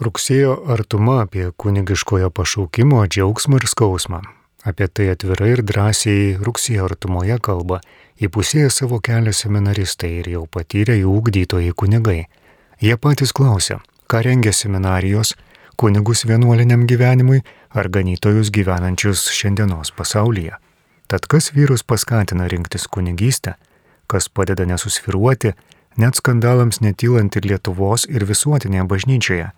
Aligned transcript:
Rugsėjo 0.00 0.54
artuma 0.72 1.18
apie 1.22 1.50
kunigiškojo 1.52 2.30
pašaukimo 2.32 3.02
džiaugsmą 3.06 3.58
ir 3.60 3.66
skausmą. 3.68 4.22
Apie 4.64 4.88
tai 4.88 5.10
atvirai 5.12 5.50
ir 5.52 5.62
drąsiai 5.68 6.38
rugsėjo 6.40 6.86
artumoje 6.88 7.36
kalba 7.38 7.82
įpusėję 8.16 8.70
savo 8.72 9.02
kelią 9.04 9.34
seminaristai 9.36 10.10
ir 10.22 10.30
jau 10.32 10.46
patyrę 10.48 10.96
jų 10.96 11.12
ugdytojai 11.20 11.74
kunigai. 11.76 12.24
Jie 12.80 12.96
patys 12.96 13.36
klausia, 13.36 13.82
ką 14.08 14.24
rengia 14.24 14.52
seminarijos, 14.56 15.34
kunigus 15.76 16.24
vienuoliniam 16.24 16.86
gyvenimui 16.88 17.42
ar 17.70 17.92
ganytojus 17.92 18.48
gyvenančius 18.50 19.28
šiandienos 19.28 19.92
pasaulyje. 19.92 20.56
Tad 21.06 21.28
kas 21.28 21.52
vyrus 21.52 21.84
paskatina 21.84 22.48
rinktis 22.48 22.88
kunigystę, 22.88 23.58
kas 24.08 24.32
padeda 24.32 24.64
nesusviruoti, 24.64 25.52
net 26.00 26.16
skandalams 26.16 26.80
netylant 26.80 27.36
ir 27.36 27.44
Lietuvos 27.52 28.08
ir 28.08 28.24
visuotinėje 28.24 28.88
bažnyčioje 28.88 29.52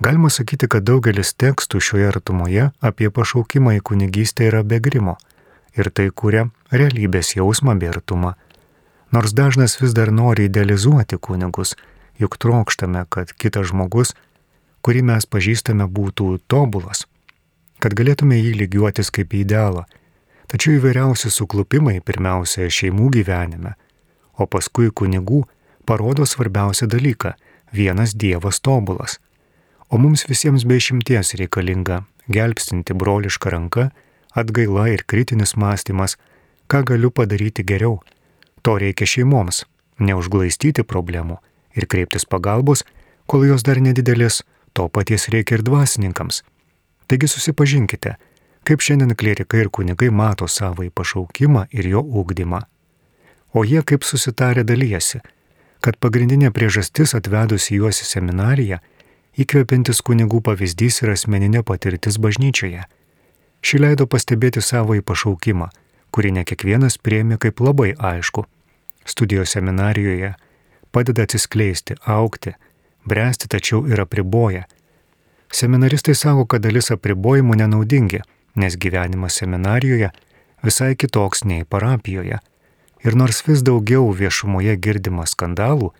Galima 0.00 0.26
sakyti, 0.30 0.66
kad 0.66 0.82
daugelis 0.82 1.30
tekstų 1.38 1.78
šioje 1.78 2.08
artumoje 2.10 2.70
apie 2.82 3.10
pašaukimą 3.14 3.76
į 3.78 3.82
kunigystę 3.90 4.48
yra 4.50 4.64
begrimo 4.66 5.14
ir 5.78 5.90
tai 5.94 6.08
kuria 6.10 6.48
realybės 6.74 7.36
jausmą 7.36 7.76
bei 7.78 7.92
artumą. 7.92 8.34
Nors 9.14 9.34
dažnas 9.38 9.78
vis 9.80 9.94
dar 9.94 10.10
nori 10.10 10.48
idealizuoti 10.48 11.18
kunigus, 11.18 11.76
juk 12.18 12.34
trokštame, 12.42 13.04
kad 13.08 13.30
kitas 13.38 13.70
žmogus, 13.70 14.14
kurį 14.82 15.04
mes 15.10 15.26
pažįstame, 15.30 15.86
būtų 15.86 16.40
tobulas, 16.50 17.06
kad 17.78 17.94
galėtume 17.94 18.38
jį 18.40 18.54
lygiuotis 18.64 19.14
kaip 19.14 19.30
į 19.30 19.44
idealą. 19.46 19.84
Tačiau 20.50 20.74
įvairiausi 20.80 21.30
suklupimai 21.30 22.00
pirmiausia 22.02 22.66
šeimų 22.66 23.12
gyvenime, 23.14 23.76
o 24.38 24.46
paskui 24.50 24.90
kunigų 24.90 25.44
parodo 25.86 26.26
svarbiausią 26.26 26.90
dalyką- 26.90 27.34
vienas 27.78 28.14
Dievas 28.14 28.60
tobulas 28.60 29.20
o 29.94 29.98
mums 29.98 30.24
visiems 30.26 30.64
be 30.66 30.74
išimties 30.80 31.36
reikalinga 31.38 32.00
gelbstinti 32.34 32.94
brolišką 32.98 33.50
ranką, 33.54 33.84
atgaila 34.34 34.88
ir 34.90 35.04
kritinis 35.06 35.54
mąstymas, 35.54 36.16
ką 36.66 36.80
galiu 36.88 37.10
padaryti 37.14 37.62
geriau. 37.62 38.00
To 38.62 38.74
reikia 38.82 39.06
šeimoms- 39.06 39.64
neužglaistyti 40.06 40.82
problemų 40.82 41.36
ir 41.76 41.86
kreiptis 41.86 42.26
pagalbos, 42.26 42.82
kol 43.26 43.46
jos 43.46 43.62
dar 43.62 43.76
nedidelės, 43.76 44.42
to 44.72 44.88
paties 44.88 45.28
reikia 45.28 45.58
ir 45.58 45.62
dvasininkams. 45.62 46.42
Taigi 47.06 47.28
susipažinkite, 47.28 48.16
kaip 48.64 48.80
šiandien 48.80 49.14
klerikai 49.14 49.60
ir 49.60 49.68
kunigai 49.68 50.10
mato 50.10 50.48
savo 50.48 50.82
pašaukimą 50.90 51.66
ir 51.70 51.86
jo 51.86 52.02
ūkdymą. 52.02 52.62
O 53.54 53.62
jie 53.62 53.82
kaip 53.82 54.02
susitarę 54.02 54.64
dalyjasi, 54.64 55.20
kad 55.80 56.00
pagrindinė 56.00 56.50
priežastis 56.50 57.14
atvedusi 57.14 57.76
juos 57.76 58.02
į 58.02 58.04
seminariją 58.04 58.78
įkvepiantis 59.40 60.02
kunigų 60.06 60.40
pavyzdys 60.46 61.02
ir 61.02 61.14
asmeninė 61.14 61.64
patirtis 61.66 62.18
bažnyčioje. 62.22 62.84
Ši 63.64 63.80
leido 63.80 64.06
pastebėti 64.06 64.62
savo 64.62 64.94
įpašaukimą, 64.98 65.70
kurį 66.14 66.34
ne 66.38 66.44
kiekvienas 66.46 66.98
priemi 66.98 67.38
kaip 67.40 67.62
labai 67.64 67.94
aišku. 67.98 68.44
Studijos 69.04 69.56
seminarijoje 69.56 70.34
padeda 70.94 71.24
atsiskleisti, 71.26 71.96
aukti, 72.06 72.54
bręsti 73.04 73.48
tačiau 73.50 73.82
ir 73.90 74.00
apriboja. 74.04 74.64
Seminaristai 75.52 76.14
savo, 76.14 76.46
kad 76.46 76.62
dalis 76.64 76.90
apribojimų 76.94 77.58
nenaudingi, 77.58 78.22
nes 78.54 78.76
gyvenimas 78.78 79.40
seminarijoje 79.40 80.10
visai 80.64 80.94
kitoks 80.96 81.44
nei 81.44 81.64
parapijoje. 81.64 82.38
Ir 83.04 83.16
nors 83.20 83.42
vis 83.46 83.62
daugiau 83.66 84.08
viešumoje 84.16 84.76
girdima 84.80 85.26
skandalų, 85.28 85.90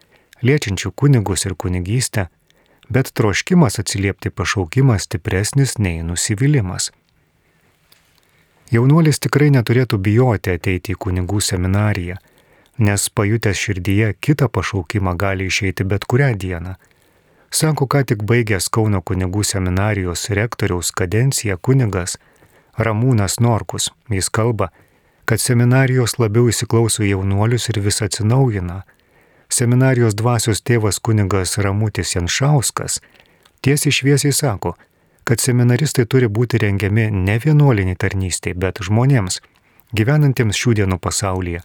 liečiančių 0.43 0.93
kunigus 0.97 1.45
ir 1.45 1.55
kunigystę, 1.55 2.29
bet 2.89 3.13
troškimas 3.13 3.79
atsiliepti 3.79 4.31
pašaukimas 4.31 5.03
stipresnis 5.03 5.79
nei 5.79 6.03
nusivylimas. 6.03 6.91
Jaunuolis 8.73 9.21
tikrai 9.21 9.51
neturėtų 9.55 9.99
bijoti 9.99 10.55
ateiti 10.57 10.95
į 10.95 11.01
kunigų 11.05 11.41
seminariją, 11.45 12.17
nes 12.79 13.09
pajutęs 13.11 13.61
širdyje 13.61 14.15
kitą 14.21 14.49
pašaukimą 14.49 15.15
gali 15.17 15.47
išeiti 15.47 15.85
bet 15.85 16.05
kurią 16.05 16.33
dieną. 16.35 16.75
Sako, 17.55 17.87
ką 17.87 18.03
tik 18.11 18.25
baigęs 18.27 18.67
Kauno 18.73 18.99
kunigų 19.03 19.45
seminarijos 19.47 20.27
rektoriaus 20.35 20.91
kadenciją 20.91 21.59
kunigas 21.59 22.17
Ramūnas 22.79 23.39
Norkus. 23.41 23.93
Jis 24.11 24.27
kalba, 24.29 24.73
kad 25.25 25.39
seminarijos 25.41 26.19
labiau 26.19 26.49
įsiklauso 26.51 27.05
jaunuolius 27.07 27.69
ir 27.71 27.79
vis 27.85 28.03
atsinaujina, 28.03 28.83
seminarijos 29.55 30.17
dvasios 30.19 30.63
tėvas 30.63 30.99
kunigas 31.01 31.59
Ramutis 31.59 32.15
Janšauskas 32.17 33.01
tiesiai 33.65 33.93
šviesiai 33.93 34.33
sako, 34.33 34.75
kad 35.25 35.41
seminaristai 35.41 36.05
turi 36.11 36.29
būti 36.29 36.61
rengiami 36.61 37.07
ne 37.11 37.37
vienuoliniai 37.41 37.97
tarnystėj, 37.97 38.57
bet 38.61 38.83
žmonėms, 38.85 39.41
gyvenantiems 39.97 40.59
šių 40.61 40.75
dienų 40.81 40.99
pasaulyje. 41.01 41.63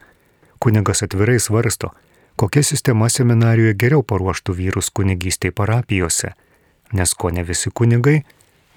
Kunigas 0.63 1.03
atvirai 1.03 1.39
svarsto, 1.44 1.91
kokia 2.39 2.63
sistema 2.63 3.09
seminarijoje 3.11 3.75
geriau 3.83 4.03
paruoštų 4.03 4.56
vyrus 4.61 4.91
kunigystėj 4.95 5.51
parapijose, 5.56 6.33
nes 6.94 7.13
ko 7.13 7.33
ne 7.35 7.44
visi 7.44 7.71
kunigai 7.71 8.21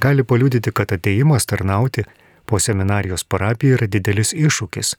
gali 0.03 0.27
paliudyti, 0.27 0.73
kad 0.75 0.93
ateimas 0.93 1.47
tarnauti 1.47 2.05
po 2.47 2.59
seminarijos 2.59 3.25
parapiją 3.25 3.79
yra 3.79 3.87
didelis 3.87 4.35
iššūkis 4.35 4.97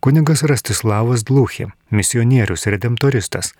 Kunigas 0.00 0.42
Rastislavas 0.44 1.24
Dluchė, 1.24 1.70
misionierius 1.90 2.66
redemptoristas, 2.68 3.54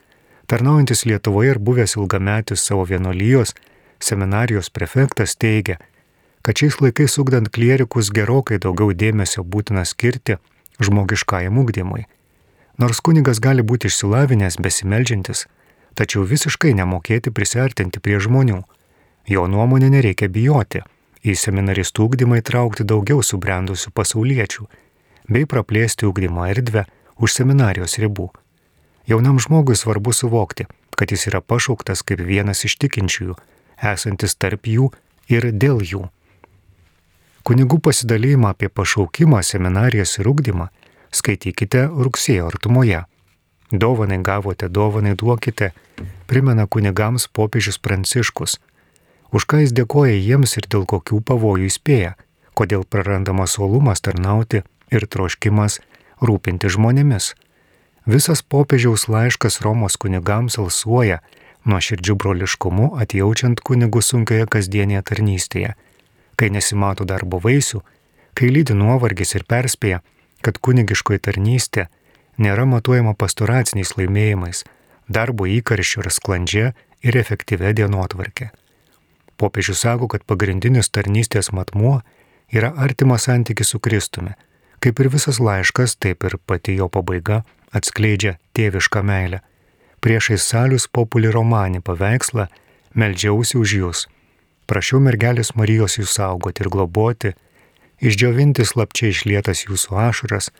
tarnaujantis 0.47 1.06
Lietuvoje 1.08 1.54
ir 1.54 1.58
buvęs 1.58 1.97
ilgametis 1.97 2.64
savo 2.69 2.84
vienolyjos 2.84 3.54
seminarijos 4.00 4.70
prefektas 4.70 5.36
teigia, 5.36 5.78
kad 6.42 6.60
šiais 6.60 6.76
laikais 6.80 7.16
ugdant 7.19 7.48
klierikus 7.50 8.12
gerokai 8.14 8.60
daugiau 8.62 8.92
dėmesio 8.92 9.42
būtina 9.42 9.86
skirti 9.88 10.36
žmogiškajam 10.84 11.58
ugdymui. 11.58 12.04
Nors 12.78 13.00
kunigas 13.00 13.41
gali 13.41 13.64
būti 13.64 13.88
išsilavinęs, 13.88 14.60
besimeldžiantis, 14.60 15.47
tačiau 15.97 16.26
visiškai 16.28 16.74
nemokėti 16.76 17.32
prisartinti 17.32 18.03
prie 18.04 18.20
žmonių. 18.20 18.60
Jo 19.26 19.47
nuomonė 19.48 19.88
nereikia 19.97 20.28
bijoti, 20.28 20.84
į 21.24 21.34
seminaristų 21.34 22.10
ugdymą 22.10 22.42
įtraukti 22.42 22.84
daugiau 22.84 23.24
subrendusių 23.24 23.91
pasauliečių 23.97 24.68
bei 25.28 25.47
praplėsti 25.47 26.06
ugdymo 26.06 26.47
erdvę 26.50 26.87
už 27.16 27.32
seminarijos 27.32 27.98
ribų. 28.03 28.31
Jaunam 29.06 29.38
žmogui 29.42 29.76
svarbu 29.78 30.12
suvokti, 30.12 30.66
kad 30.97 31.10
jis 31.10 31.28
yra 31.31 31.41
pašauktas 31.41 32.03
kaip 32.03 32.22
vienas 32.26 32.64
iš 32.66 32.76
tikinčiųjų, 32.82 33.36
esantis 33.92 34.34
tarp 34.34 34.66
jų 34.66 34.91
ir 35.31 35.50
dėl 35.53 35.82
jų. 35.82 36.06
Kunigų 37.47 37.78
pasidalymą 37.78 38.50
apie 38.54 38.69
pašaukimą, 38.69 39.42
seminarijas 39.47 40.19
ir 40.19 40.26
ugdymą 40.26 40.70
skaitykite 41.15 41.86
rugsėjo 41.86 42.48
artumoje. 42.50 43.04
Dovanai 43.70 44.19
gavote, 44.22 44.69
dovanai 44.69 45.15
duokite, 45.15 45.72
primena 46.26 46.66
kunigams 46.66 47.26
popiežius 47.28 47.78
Pranciškus. 47.78 48.59
Už 49.34 49.47
ką 49.47 49.62
jis 49.62 49.75
dėkoja 49.75 50.15
jiems 50.19 50.56
ir 50.59 50.66
dėl 50.70 50.86
kokių 50.86 51.20
pavojų 51.26 51.66
įspėja, 51.70 52.15
kodėl 52.54 52.86
prarandamas 52.86 53.59
uolumas 53.59 54.03
tarnauti 54.03 54.62
ir 54.91 55.06
troškimas 55.06 55.80
rūpinti 56.22 56.70
žmonėmis. 56.72 57.34
Visas 58.06 58.42
popiežiaus 58.42 59.08
laiškas 59.10 59.60
Romos 59.64 59.98
kunigams 59.98 60.58
alsuoja 60.62 61.20
nuo 61.66 61.80
širdžių 61.82 62.14
broliškumu 62.22 62.92
atjaučiant 63.02 63.60
kunigų 63.66 64.02
sunkioje 64.02 64.47
kasdienėje 64.47 65.02
tarnystėje, 65.10 65.74
kai 66.38 66.50
nesimato 66.54 67.04
darbo 67.08 67.41
vaisių, 67.42 67.82
kai 68.38 68.52
lydi 68.52 68.76
nuovargis 68.78 69.34
ir 69.34 69.47
perspėja, 69.48 70.02
kad 70.44 70.60
kunigiškoji 70.62 71.24
tarnystė 71.26 71.88
nėra 72.38 72.68
matuojama 72.70 73.16
pastoraciniais 73.18 73.97
laimėjimais, 73.98 74.62
darbo 75.08 75.48
įkarščiu 75.50 76.04
ir 76.04 76.12
sklandžia 76.14 76.66
ir 77.03 77.18
efektyvia 77.18 77.74
dienotvarkė. 77.74 78.53
Popiežius 79.36 79.82
sako, 79.82 80.06
kad 80.09 80.22
pagrindinis 80.24 80.89
tarnystės 80.89 81.50
matmuo 81.53 81.98
yra 82.54 82.71
artimas 82.86 83.27
santykis 83.27 83.74
su 83.74 83.80
Kristumi 83.82 84.36
Kaip 84.86 85.00
ir 85.03 85.09
visas 85.10 85.41
laiškas, 85.42 85.97
taip 85.98 86.22
ir 86.28 86.36
pati 86.47 86.77
jo 86.78 86.86
pabaiga 86.86 87.41
atskleidžia 87.74 88.36
tėvišką 88.54 89.00
meilę. 89.03 89.41
Priešais 89.98 90.44
salius 90.47 90.86
populį 90.86 91.33
romanį 91.34 91.80
paveikslą 91.88 92.44
meldžiausi 92.94 93.59
už 93.59 93.72
jūs. 93.80 94.03
Prašiau 94.71 95.00
mergelės 95.03 95.56
Marijos 95.59 95.98
jūs 95.98 96.15
saugoti 96.21 96.62
ir 96.62 96.71
globoti, 96.71 97.34
išdžiovinti 97.98 98.62
slapčiai 98.62 99.10
išlietas 99.10 99.65
jūsų 99.66 99.98
ašaras, 100.04 100.53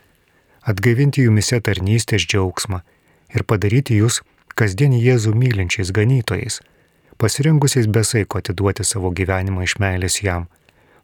atgaivinti 0.67 1.23
jumise 1.23 1.61
tarnystės 1.63 2.27
džiaugsmą 2.27 2.83
ir 3.31 3.47
padaryti 3.47 4.01
jūs 4.01 4.19
kasdien 4.59 4.91
Jėzų 4.91 5.37
mylinčiais 5.39 5.95
ganytojais, 5.95 6.59
pasirengusiais 7.15 7.87
besaiko 7.87 8.43
atiduoti 8.43 8.83
savo 8.83 9.15
gyvenimą 9.15 9.63
iš 9.63 9.79
meilės 9.79 10.19
jam. 10.19 10.51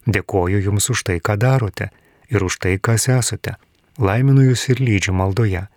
Dėkoju 0.03 0.59
jums 0.67 0.91
už 0.91 1.07
tai, 1.07 1.21
ką 1.23 1.39
darote 1.39 1.93
ir 2.29 2.43
už 2.43 2.59
tai, 2.59 2.77
kas 2.77 3.09
esate. 3.11 3.57
Laiminu 3.97 4.45
jūs 4.47 4.69
ir 4.73 4.81
lydžiu 4.81 5.13
maldoje. 5.13 5.67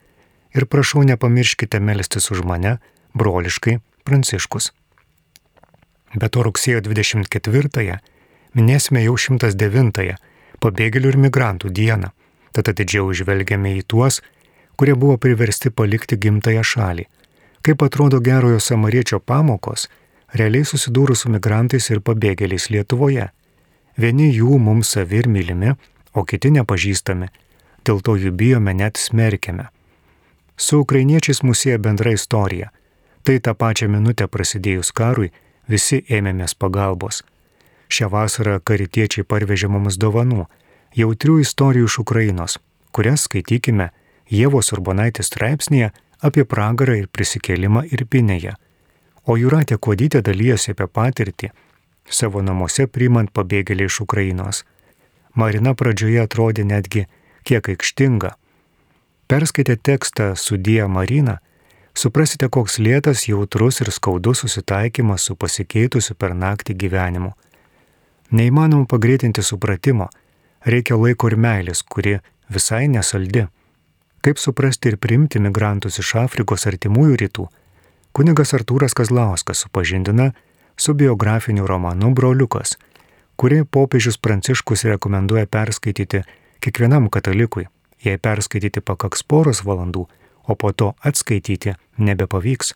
Ir 0.56 0.64
prašau 0.72 1.04
nepamirškite 1.04 1.80
melstis 1.80 2.30
už 2.32 2.42
mane, 2.48 2.78
broliškai, 3.14 3.80
pranciškus. 4.04 4.72
Be 6.16 6.28
to 6.32 6.46
rugsėjo 6.46 6.80
24-ąją 6.86 7.98
minėsime 8.56 9.02
jau 9.04 9.16
109-ąją 9.20 10.16
pabėgėlių 10.62 11.12
ir 11.12 11.18
migrantų 11.26 11.70
dieną, 11.76 12.12
tad 12.56 12.70
atidžiau 12.72 13.12
žvelgiame 13.12 13.74
į 13.80 13.84
tuos, 13.90 14.22
kurie 14.80 14.94
buvo 14.96 15.18
priversti 15.20 15.70
palikti 15.70 16.16
gimtają 16.20 16.64
šalį. 16.64 17.04
Kaip 17.66 17.82
atrodo 17.82 18.20
gerojo 18.24 18.60
samariečio 18.62 19.20
pamokos, 19.20 19.88
realiai 20.32 20.64
susidūrus 20.64 21.24
su 21.24 21.32
migrantais 21.32 21.90
ir 21.90 22.00
pabėgėliais 22.00 22.70
Lietuvoje. 22.72 23.28
Vieni 23.96 24.30
jų 24.30 24.58
mums 24.62 24.92
savi 24.96 25.20
ir 25.22 25.28
mylimi, 25.32 25.74
o 26.16 26.24
kiti 26.24 26.50
nepažįstami, 26.56 27.28
dėl 27.84 28.00
to 28.00 28.16
jų 28.16 28.32
bijome 28.32 28.74
net 28.74 28.96
smerkiame. 28.96 29.68
Su 30.56 30.80
ukrainiečiais 30.80 31.42
musėja 31.44 31.78
bendra 31.78 32.14
istorija. 32.16 32.70
Tai 33.22 33.36
tą 33.44 33.52
pačią 33.58 33.88
minutę 33.92 34.28
prasidėjus 34.30 34.92
karui 34.96 35.32
visi 35.68 36.00
ėmėmės 36.08 36.54
pagalbos. 36.54 37.22
Šią 37.92 38.08
vasarą 38.10 38.56
karitiečiai 38.64 39.26
parvežė 39.28 39.68
mums 39.68 39.98
dovanų, 40.00 40.46
jautrių 40.96 41.40
istorijų 41.42 41.90
iš 41.90 41.98
Ukrainos, 42.02 42.58
kurias 42.94 43.26
skaitykime 43.28 43.90
Jėvos 44.32 44.72
Urbonaitės 44.74 45.28
straipsnėje 45.30 45.92
apie 46.24 46.44
pragarą 46.44 46.96
ir 47.02 47.10
prisikėlimą 47.12 47.84
Irpinėje. 47.92 48.56
O 49.26 49.36
Juratė 49.36 49.76
Kodytė 49.78 50.22
dalyjosi 50.22 50.72
apie 50.72 50.86
patirtį 50.86 51.50
savo 52.10 52.42
namuose 52.42 52.86
priimant 52.86 53.32
pabėgėlį 53.34 53.90
iš 53.90 54.00
Ukrainos. 54.06 54.62
Marina 55.36 55.74
pradžioje 55.76 56.22
atrodė 56.24 56.64
netgi 56.64 57.04
kiek 57.44 57.68
aikštinga. 57.68 58.32
Perskaitę 59.28 59.76
tekstą 59.76 60.34
Sudie 60.36 60.86
Marina, 60.88 61.38
suprasite, 61.94 62.48
koks 62.48 62.78
lėtas, 62.80 63.26
jautrus 63.28 63.82
ir 63.84 63.90
skaudus 63.92 64.44
susitaikymas 64.44 65.26
su 65.28 65.36
pasikeitusiu 65.36 66.16
per 66.16 66.32
naktį 66.34 66.76
gyvenimu. 66.82 67.34
Neįmanoma 68.32 68.88
pagreitinti 68.90 69.42
supratimo, 69.42 70.08
reikia 70.64 70.96
laiko 70.96 71.28
ir 71.30 71.36
meilės, 71.36 71.82
kuri 71.82 72.16
visai 72.48 72.86
nesaldi. 72.88 73.44
Kaip 74.24 74.40
suprasti 74.42 74.90
ir 74.90 74.96
priimti 74.98 75.38
migrantus 75.42 76.00
iš 76.02 76.16
Afrikos 76.24 76.66
artimųjų 76.66 77.20
rytų, 77.22 77.46
kunigas 78.16 78.56
Artūras 78.56 78.96
Kazlauskas 78.96 79.66
supažindina 79.66 80.32
su 80.76 80.94
biografiniu 80.94 81.66
romanu 81.68 82.10
Broliukas, 82.14 82.78
kurį 83.36 83.64
popiežius 83.70 84.18
Pranciškus 84.18 84.84
rekomenduoja 84.88 85.46
perskaityti 85.46 86.22
kiekvienam 86.60 87.10
katalikui. 87.10 87.66
Jei 88.04 88.18
perskaityti 88.18 88.80
pakaks 88.80 89.24
poros 89.24 89.62
valandų, 89.64 90.04
o 90.48 90.54
po 90.54 90.72
to 90.72 90.92
atskaityti 91.04 91.74
nebepavyks. 91.98 92.74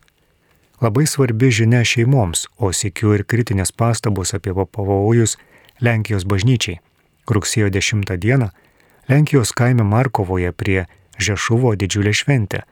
Labai 0.80 1.04
svarbi 1.06 1.50
žinia 1.52 1.82
šeimoms, 1.84 2.46
o 2.56 2.72
sėkiu 2.72 3.12
ir 3.14 3.26
kritinės 3.28 3.72
pastabos 3.72 4.32
apie 4.34 4.54
pavojus 4.54 5.36
Lenkijos 5.80 6.24
bažnyčiai. 6.24 6.80
Rugsėjo 7.28 7.68
10 7.70 8.16
dieną 8.16 8.48
Lenkijos 9.08 9.52
kaime 9.52 9.84
Markovoje 9.84 10.52
prie 10.52 10.86
Žešuvo 11.20 11.74
didžiulė 11.76 12.12
šventė. 12.16 12.62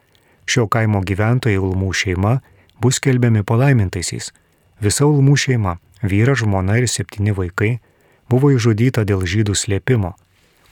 Šio 0.49 0.65
kaimo 0.73 1.03
gyventojai 1.05 1.61
Ulmų 1.61 1.93
šeima 1.93 2.39
bus 2.81 3.01
kelbiami 3.05 3.43
palaimintaisiais. 3.45 4.33
Visa 4.81 5.05
Ulmų 5.05 5.37
šeima- 5.37 5.77
vyras, 6.03 6.43
žmona 6.43 6.79
ir 6.79 6.89
septyni 6.89 7.33
vaikai- 7.33 7.79
buvo 8.31 8.51
išžudyta 8.51 9.05
dėl 9.05 9.25
žydų 9.25 9.55
slėpimo. 9.55 10.15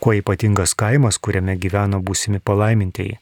Kuo 0.00 0.12
ypatingas 0.12 0.74
kaimas, 0.74 1.18
kuriame 1.18 1.56
gyveno 1.56 2.02
būsimi 2.02 2.40
palaimintieji. 2.40 3.18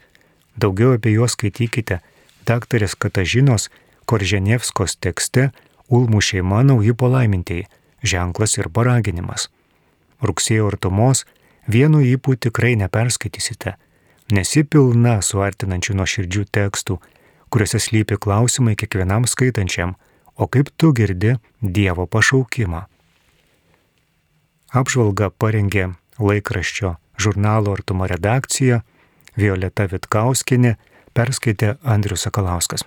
Daugiau 0.58 0.94
apie 0.94 1.12
juos 1.14 1.32
skaitykite 1.32 2.00
daktarės 2.46 2.94
Katažinos 2.94 3.70
Korženevskos 4.06 4.96
tekste 4.96 5.52
Ulmų 5.90 6.20
šeima 6.20 6.64
nauji 6.64 6.92
palaimintieji- 6.92 7.66
ženklas 8.10 8.58
ir 8.58 8.68
paraginimas. 8.68 9.48
Rugsėjo 10.22 10.66
artumos 10.72 11.24
vienu 11.68 12.00
įpū 12.00 12.36
tikrai 12.36 12.76
neperskaitysite 12.76 13.74
nesi 14.32 14.64
pilna 14.64 15.18
suartinančių 15.22 15.96
nuoširdžių 15.98 16.44
tekstų, 16.54 16.98
kuriuose 17.52 17.80
slypi 17.80 18.18
klausimai 18.20 18.76
kiekvienam 18.78 19.28
skaitančiam, 19.28 19.94
o 20.36 20.48
kaip 20.48 20.70
tu 20.76 20.92
girdi 20.92 21.36
Dievo 21.60 22.06
pašaukimą. 22.06 22.84
Apžvalga 24.74 25.30
parengė 25.30 25.92
laikraščio 26.18 26.96
žurnalo 27.18 27.74
Artumo 27.76 28.08
redakcija, 28.10 28.80
Violeta 29.38 29.86
Vitkauskinė, 29.90 30.74
perskaitė 31.14 31.76
Andrius 31.82 32.26
Sakalauskas. 32.26 32.86